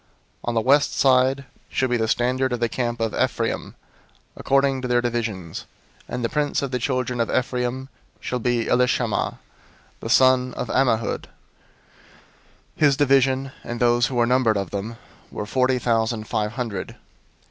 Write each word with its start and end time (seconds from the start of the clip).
002:018 0.01 0.07
"On 0.45 0.53
the 0.55 0.61
west 0.61 0.93
side 0.97 1.45
shall 1.69 1.87
be 1.87 1.95
the 1.95 2.07
standard 2.07 2.51
of 2.51 2.59
the 2.59 2.67
camp 2.67 2.99
of 2.99 3.13
Ephraim 3.13 3.75
according 4.35 4.81
to 4.81 4.87
their 4.87 4.99
divisions: 4.99 5.67
and 6.09 6.25
the 6.25 6.29
prince 6.29 6.63
of 6.63 6.71
the 6.71 6.79
children 6.79 7.19
of 7.19 7.29
Ephraim 7.29 7.87
shall 8.19 8.39
be 8.39 8.65
Elishama 8.65 9.37
the 9.99 10.09
son 10.09 10.55
of 10.55 10.69
Ammihud. 10.69 11.25
002:019 11.27 11.27
His 12.77 12.97
division, 12.97 13.51
and 13.63 13.79
those 13.79 14.07
who 14.07 14.15
were 14.15 14.25
numbered 14.25 14.57
of 14.57 14.71
them, 14.71 14.97
were 15.29 15.45
forty 15.45 15.77
thousand 15.77 16.27
five 16.27 16.53
hundred. 16.53 16.95